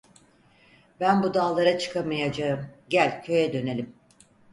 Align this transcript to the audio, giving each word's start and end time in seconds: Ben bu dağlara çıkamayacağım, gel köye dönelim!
Ben 0.99 1.23
bu 1.23 1.33
dağlara 1.33 1.77
çıkamayacağım, 1.77 2.67
gel 2.89 3.23
köye 3.23 3.53
dönelim! 3.53 3.93